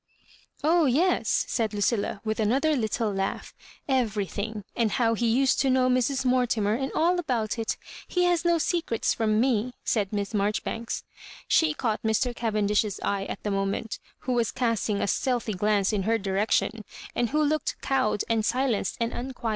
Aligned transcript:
"Oh 0.63 0.87
yes," 0.87 1.45
said 1.47 1.75
Lucilla, 1.75 2.21
with 2.25 2.39
another 2.39 2.75
little 2.75 3.13
laugh 3.13 3.53
—"everything— 4.01 4.63
and 4.75 4.93
how 4.93 5.13
he 5.13 5.27
used 5.27 5.59
to 5.59 5.69
know 5.69 5.89
Mrs. 5.91 6.25
Mortimer, 6.25 6.73
and 6.73 6.91
all 6.93 7.19
about 7.19 7.59
it 7.59 7.77
He 8.07 8.23
has 8.23 8.43
no 8.43 8.57
se* 8.57 8.81
crets 8.81 9.13
from 9.13 9.39
me," 9.39 9.75
said 9.83 10.11
Miss 10.11 10.33
Marjoribanks. 10.33 11.03
She 11.47 11.75
caught 11.75 12.01
Mr. 12.01 12.35
Cavendish's 12.35 12.99
eye 13.03 13.25
at 13.25 13.43
the 13.43 13.51
moment, 13.51 13.99
who 14.21 14.31
was 14.33 14.51
casting 14.51 15.01
a 15.01 15.07
stealthy 15.07 15.53
glance 15.53 15.93
in 15.93 16.01
her 16.01 16.17
direction, 16.17 16.83
and 17.13 17.29
who 17.29 17.39
looked 17.43 17.79
cowed 17.83 18.23
and 18.27 18.43
silenced 18.43 18.97
and 18.99 19.11
unqui. 19.11 19.49